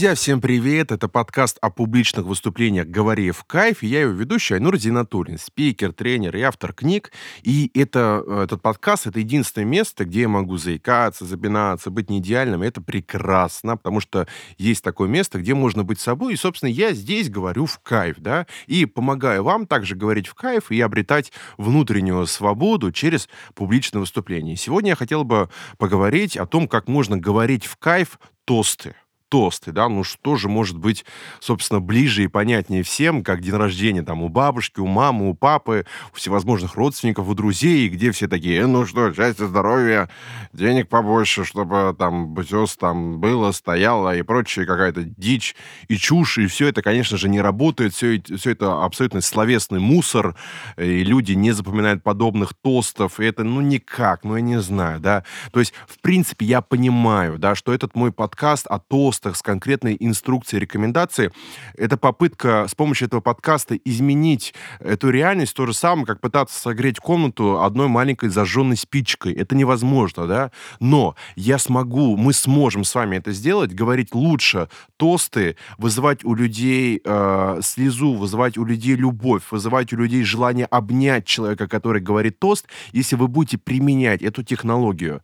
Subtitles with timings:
[0.00, 0.92] Друзья, всем привет!
[0.92, 3.82] Это подкаст о публичных выступлениях «Говори в кайф».
[3.82, 7.12] Я его ведущий Айнур Зинатуллин, спикер, тренер и автор книг.
[7.42, 12.20] И это, э, этот подкаст— это единственное место, где я могу заикаться, запинаться, быть не
[12.20, 12.64] идеальным.
[12.64, 14.26] И это прекрасно, потому что
[14.56, 16.32] есть такое место, где можно быть собой.
[16.32, 20.70] И, собственно, я здесь говорю в кайф, да, и помогаю вам также говорить в кайф
[20.70, 24.56] и обретать внутреннюю свободу через публичное выступление.
[24.56, 28.94] Сегодня я хотел бы поговорить о том, как можно говорить в кайф тосты
[29.30, 31.06] тосты, да, ну что же может быть,
[31.38, 35.86] собственно, ближе и понятнее всем, как день рождения там у бабушки, у мамы, у папы,
[36.12, 40.10] у всевозможных родственников, у друзей, где все такие, «Э, ну что, счастья, здоровья,
[40.52, 45.54] денег побольше, чтобы там все там было, стояло и прочее, какая-то дичь
[45.88, 50.34] и чушь, и все это, конечно же, не работает, все, это абсолютно словесный мусор,
[50.76, 55.24] и люди не запоминают подобных тостов, и это, ну, никак, ну, я не знаю, да,
[55.52, 59.42] то есть, в принципе, я понимаю, да, что этот мой подкаст о тостах, текстах с
[59.42, 61.30] конкретной инструкцией, рекомендацией.
[61.76, 66.98] Это попытка с помощью этого подкаста изменить эту реальность, то же самое, как пытаться согреть
[66.98, 69.34] комнату одной маленькой зажженной спичкой.
[69.34, 70.50] Это невозможно, да?
[70.80, 77.00] Но я смогу, мы сможем с вами это сделать, говорить лучше тосты, вызывать у людей
[77.04, 82.66] э, слезу, вызывать у людей любовь, вызывать у людей желание обнять человека, который говорит тост,
[82.92, 85.20] если вы будете применять эту технологию.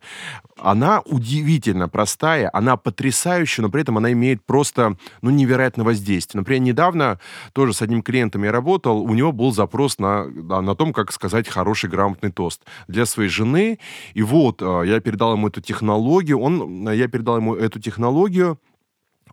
[0.57, 6.41] Она удивительно простая, она потрясающая, но при этом она имеет просто, ну, невероятное воздействие.
[6.41, 7.19] Например, недавно
[7.53, 11.47] тоже с одним клиентом я работал, у него был запрос на, на том, как сказать
[11.47, 13.79] хороший грамотный тост для своей жены.
[14.13, 18.59] И вот э, я передал ему эту технологию, он, я передал ему эту технологию,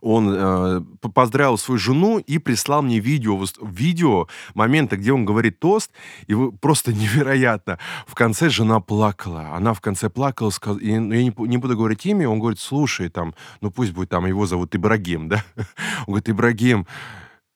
[0.01, 0.81] он э,
[1.13, 5.91] поздравил свою жену и прислал мне видео, видео момента, где он говорит тост,
[6.27, 7.79] и просто невероятно.
[8.07, 9.51] В конце жена плакала.
[9.55, 10.77] Она в конце плакала, сказ...
[10.81, 14.09] и, ну, я не, не буду говорить имя, он говорит, слушай, там, ну пусть будет
[14.09, 15.43] там, его зовут Ибрагим, да?
[16.07, 16.87] Он говорит, Ибрагим,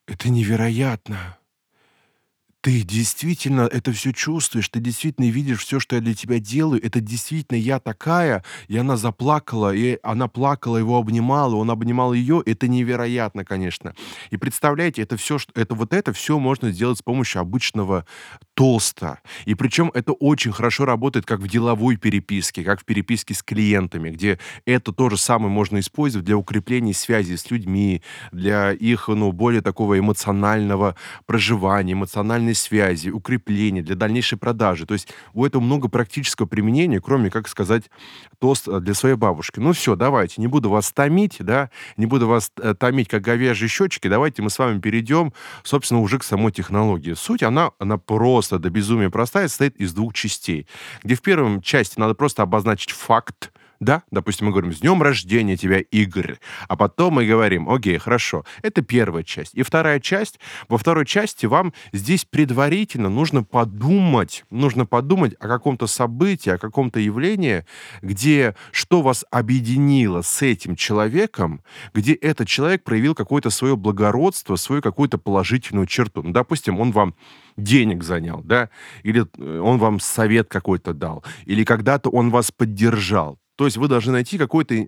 [0.07, 1.38] это невероятно
[2.61, 6.99] ты действительно это все чувствуешь, ты действительно видишь все, что я для тебя делаю, это
[6.99, 12.67] действительно я такая, и она заплакала, и она плакала, его обнимала, он обнимал ее, это
[12.67, 13.93] невероятно, конечно.
[14.29, 18.05] И представляете, это все, это вот это все можно сделать с помощью обычного
[18.55, 19.19] тоста.
[19.45, 24.09] И причем это очень хорошо работает как в деловой переписке, как в переписке с клиентами,
[24.09, 28.01] где это то же самое можно использовать для укрепления связи с людьми,
[28.33, 30.95] для их, ну, более такого эмоционального
[31.25, 34.85] проживания, эмоциональной социальной связи, укрепления, для дальнейшей продажи.
[34.85, 37.89] То есть у этого много практического применения, кроме, как сказать,
[38.39, 39.59] тост э, для своей бабушки.
[39.59, 43.67] Ну все, давайте, не буду вас томить, да, не буду вас э, томить, как говяжьи
[43.67, 45.33] щечки, давайте мы с вами перейдем,
[45.63, 47.13] собственно, уже к самой технологии.
[47.13, 50.67] Суть, она, она просто до безумия простая, состоит из двух частей,
[51.03, 55.55] где в первом части надо просто обозначить факт, да, допустим, мы говорим, с днем рождения
[55.55, 56.37] тебя, Игорь.
[56.67, 59.55] А потом мы говорим, окей, хорошо, это первая часть.
[59.55, 65.87] И вторая часть, во второй части вам здесь предварительно нужно подумать, нужно подумать о каком-то
[65.87, 67.65] событии, о каком-то явлении,
[68.01, 71.61] где что вас объединило с этим человеком,
[71.93, 76.21] где этот человек проявил какое-то свое благородство, свою какую-то положительную черту.
[76.21, 77.15] Ну, допустим, он вам
[77.55, 78.69] денег занял, да,
[79.03, 83.39] или э, он вам совет какой-то дал, или когда-то он вас поддержал.
[83.59, 84.87] То есть вы должны найти какой-то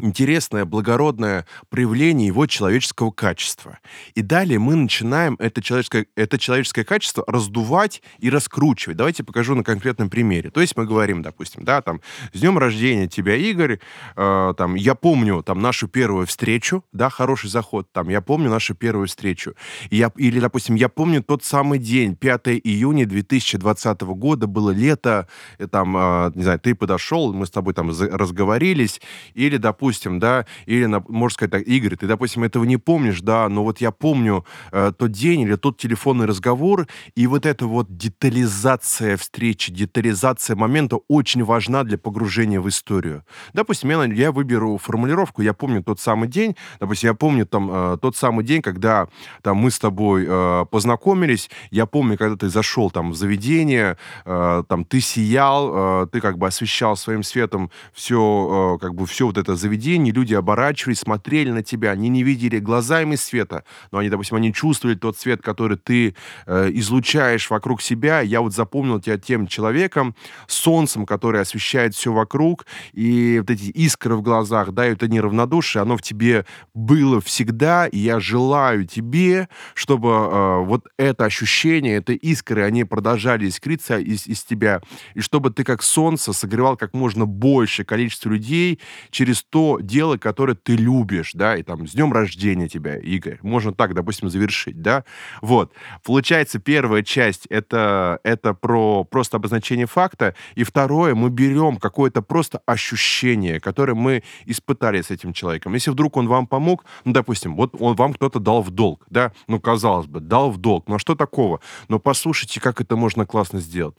[0.00, 3.78] интересное, благородное проявление его человеческого качества.
[4.14, 8.96] И далее мы начинаем это человеческое, это человеческое качество раздувать и раскручивать.
[8.96, 10.50] Давайте покажу на конкретном примере.
[10.50, 12.00] То есть мы говорим, допустим, да, там,
[12.32, 13.78] с днем рождения тебя, Игорь,
[14.16, 18.74] э, там, я помню там нашу первую встречу, да, хороший заход, там, я помню нашу
[18.74, 19.54] первую встречу.
[19.90, 25.26] Я, или, допустим, я помню тот самый день, 5 июня 2020 года, было лето,
[25.58, 29.00] и, там, э, не знаю, ты подошел, мы с тобой там разговорились,
[29.34, 33.48] или, допустим, допустим, да, или, можно сказать так, Игорь, ты, допустим, этого не помнишь, да,
[33.48, 37.96] но вот я помню э, тот день или тот телефонный разговор, и вот эта вот
[37.96, 43.22] детализация встречи, детализация момента очень важна для погружения в историю.
[43.52, 47.98] Допустим, я, я выберу формулировку, я помню тот самый день, допустим, я помню там э,
[48.02, 49.06] тот самый день, когда
[49.42, 54.64] там мы с тобой э, познакомились, я помню, когда ты зашел там в заведение, э,
[54.68, 59.26] там ты сиял, э, ты как бы освещал своим светом все, э, как бы все
[59.26, 63.98] вот это заведение, заведении люди оборачивались, смотрели на тебя, они не видели глазами света, но
[63.98, 68.20] они, допустим, они чувствовали тот свет, который ты э, излучаешь вокруг себя.
[68.20, 70.14] Я вот запомнил тебя тем человеком,
[70.46, 75.82] солнцем, который освещает все вокруг, и вот эти искры в глазах, да, и это неравнодушие,
[75.82, 82.14] оно в тебе было всегда, и я желаю тебе, чтобы э, вот это ощущение, это
[82.14, 84.80] искры, они продолжали искриться из, из тебя,
[85.14, 88.80] и чтобы ты как солнце согревал как можно больше количество людей
[89.10, 93.38] через то, то дело, которое ты любишь, да, и там с днем рождения тебя, Игорь.
[93.42, 95.04] Можно так, допустим, завершить, да.
[95.42, 95.72] Вот.
[96.04, 102.60] Получается, первая часть это, это про просто обозначение факта, и второе, мы берем какое-то просто
[102.66, 105.74] ощущение, которое мы испытали с этим человеком.
[105.74, 109.32] Если вдруг он вам помог, ну, допустим, вот он вам кто-то дал в долг, да,
[109.48, 111.60] ну, казалось бы, дал в долг, ну, а что такого?
[111.88, 113.96] Но послушайте, как это можно классно сделать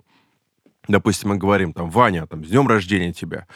[0.88, 3.48] допустим, мы говорим, там, Ваня, там, с днем рождения тебя.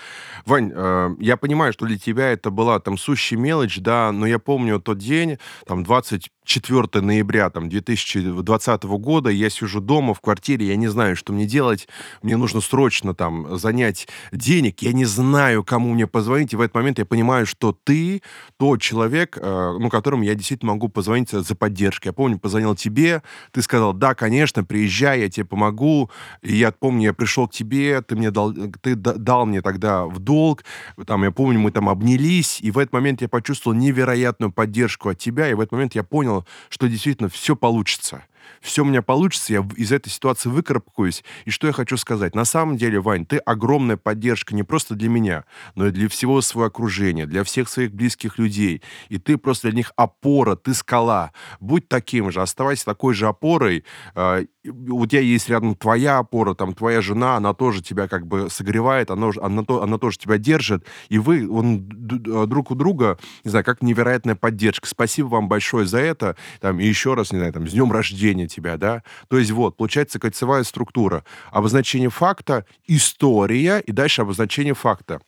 [0.45, 4.39] Вань, э, я понимаю, что для тебя это была там сущая мелочь, да, но я
[4.39, 10.75] помню тот день, там, 24 ноября, там, 2020 года, я сижу дома в квартире, я
[10.75, 11.87] не знаю, что мне делать,
[12.21, 16.75] мне нужно срочно, там, занять денег, я не знаю, кому мне позвонить, и в этот
[16.75, 18.21] момент я понимаю, что ты
[18.57, 22.07] тот человек, э, ну, которому я действительно могу позвонить за поддержкой.
[22.07, 26.09] Я помню, позвонил тебе, ты сказал, да, конечно, приезжай, я тебе помогу,
[26.41, 28.51] и я помню, я пришел к тебе, ты мне дал,
[28.81, 30.63] ты дал мне тогда в долг,
[31.05, 35.19] там, я помню, мы там обнялись, и в этот момент я почувствовал невероятную поддержку от
[35.19, 38.23] тебя, и в этот момент я понял, что действительно все получится
[38.61, 41.23] все у меня получится, я из этой ситуации выкарабкаюсь.
[41.45, 42.35] И что я хочу сказать?
[42.35, 46.41] На самом деле, Вань, ты огромная поддержка не просто для меня, но и для всего
[46.41, 48.83] своего окружения, для всех своих близких людей.
[49.09, 51.31] И ты просто для них опора, ты скала.
[51.59, 53.83] Будь таким же, оставайся такой же опорой.
[54.13, 58.47] А, у тебя есть рядом твоя опора, там твоя жена, она тоже тебя как бы
[58.49, 61.89] согревает, она, она, она тоже тебя держит, и вы он,
[62.27, 64.87] а, друг у друга, не знаю, как невероятная поддержка.
[64.87, 66.35] Спасибо вам большое за это.
[66.59, 69.03] Там, и еще раз, не знаю, там, с днем рождения тебя, да.
[69.27, 71.23] То есть вот, получается кольцевая структура.
[71.51, 75.21] Обозначение факта, история и дальше обозначение факта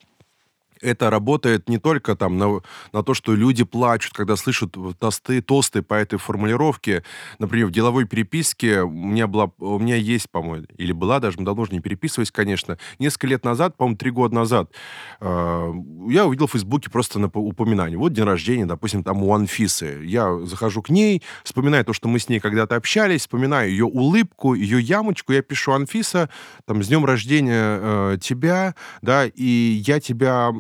[0.84, 5.82] это работает не только там на, на то, что люди плачут, когда слышат тосты, тосты
[5.82, 7.04] по этой формулировке.
[7.40, 11.64] Например, в деловой переписке у меня, была, у меня есть, по-моему, или была даже, давно
[11.64, 14.72] уже не переписывались, конечно, несколько лет назад, по-моему, три года назад,
[15.22, 15.74] э,
[16.10, 17.98] я увидел в Фейсбуке просто на упоминание.
[17.98, 20.02] Вот день рождения, допустим, там у Анфисы.
[20.04, 24.54] Я захожу к ней, вспоминаю то, что мы с ней когда-то общались, вспоминаю ее улыбку,
[24.54, 26.30] ее ямочку, я пишу Анфиса,
[26.66, 30.52] там, с днем рождения э, тебя, да, и я тебя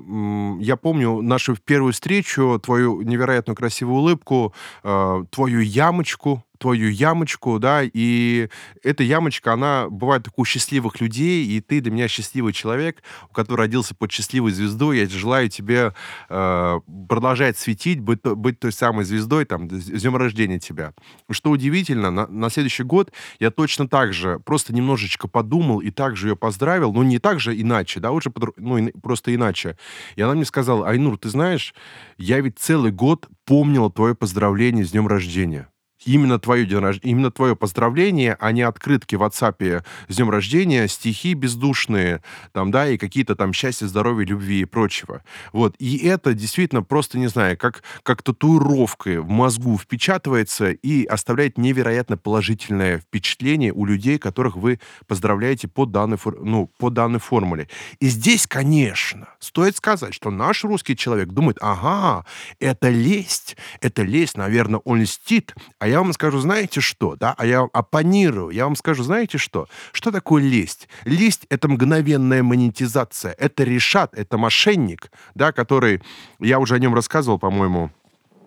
[0.59, 7.81] я помню нашу первую встречу, твою невероятно красивую улыбку, э, твою ямочку, твою ямочку, да,
[7.83, 8.47] и
[8.83, 13.57] эта ямочка, она бывает только у счастливых людей, и ты для меня счастливый человек, который
[13.57, 14.99] родился под счастливой звездой.
[14.99, 15.93] Я желаю тебе
[16.29, 16.79] э,
[17.09, 20.93] продолжать светить, быть, быть той самой звездой, там, с днем рождения тебя.
[21.29, 26.29] Что удивительно, на, на следующий год я точно так же просто немножечко подумал и также
[26.29, 29.77] ее поздравил, но не так же иначе, да, уже ну, просто иначе.
[30.15, 31.75] И она мне сказала, Айнур, ты знаешь,
[32.17, 35.67] я ведь целый год помнила твое поздравление с днем рождения
[36.05, 36.99] именно твое, день рож...
[37.03, 42.21] именно твое поздравление, а не открытки в WhatsApp с днем рождения, стихи бездушные,
[42.51, 45.23] там, да, и какие-то там счастья, здоровья, любви и прочего.
[45.51, 45.75] Вот.
[45.79, 52.17] И это действительно просто, не знаю, как, как татуировкой в мозгу впечатывается и оставляет невероятно
[52.17, 57.67] положительное впечатление у людей, которых вы поздравляете по данной, ну, по данной формуле.
[57.99, 62.25] И здесь, конечно, стоит сказать, что наш русский человек думает, ага,
[62.59, 67.45] это лесть, это лесть, наверное, он льстит, а я вам скажу, знаете что, да, а
[67.45, 70.87] я оппонирую, я вам скажу, знаете что, что такое лесть?
[71.05, 76.01] Лесть— это мгновенная монетизация, это решат, это мошенник, да, который,
[76.39, 77.91] я уже о нем рассказывал, по-моему,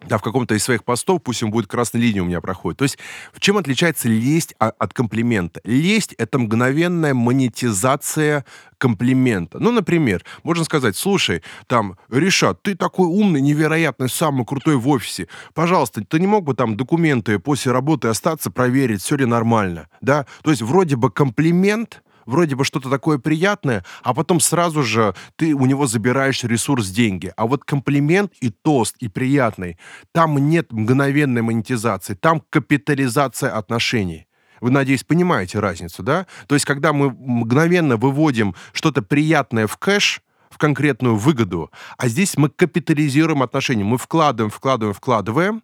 [0.06, 2.78] да, в каком-то из своих постов, пусть он будет красной линией у меня проходит.
[2.78, 2.98] То есть
[3.32, 5.60] в чем отличается лесть от комплимента?
[5.64, 8.44] Лесть— это мгновенная монетизация
[8.78, 9.58] комплимента.
[9.58, 15.28] Ну, например, можно сказать, слушай, там, Решат, ты такой умный, невероятный, самый крутой в офисе.
[15.54, 20.26] Пожалуйста, ты не мог бы там документы после работы остаться, проверить, все ли нормально, да?
[20.42, 25.54] То есть вроде бы комплимент, вроде бы что-то такое приятное, а потом сразу же ты
[25.54, 27.32] у него забираешь ресурс деньги.
[27.36, 29.78] А вот комплимент и тост, и приятный,
[30.12, 34.26] там нет мгновенной монетизации, там капитализация отношений.
[34.60, 36.26] Вы, надеюсь, понимаете разницу, да?
[36.46, 42.38] То есть, когда мы мгновенно выводим что-то приятное в кэш, в конкретную выгоду, а здесь
[42.38, 45.62] мы капитализируем отношения, мы вкладываем, вкладываем, вкладываем,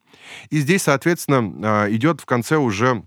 [0.50, 3.02] и здесь, соответственно, а, идет в конце уже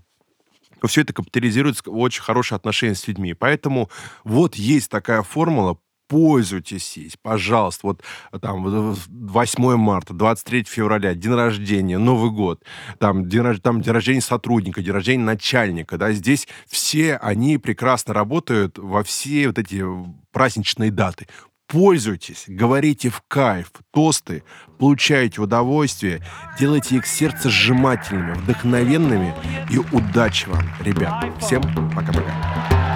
[0.84, 3.34] все это капитализируется в очень хорошие отношения с людьми.
[3.34, 3.90] Поэтому
[4.24, 5.78] вот есть такая формула,
[6.08, 7.86] пользуйтесь ей, пожалуйста.
[7.86, 8.02] Вот
[8.40, 12.64] там 8 марта, 23 февраля, день рождения, Новый год,
[12.98, 18.78] там день, там день рождения сотрудника, день рождения начальника, да, здесь все они прекрасно работают
[18.78, 19.84] во все вот эти
[20.32, 21.26] праздничные даты.
[21.68, 24.44] Пользуйтесь, говорите в кайф, тосты,
[24.78, 26.22] получайте удовольствие,
[26.60, 29.34] делайте их сердце сжимательными, вдохновенными
[29.70, 31.24] и удачи вам, ребят.
[31.40, 32.95] Всем пока-пока.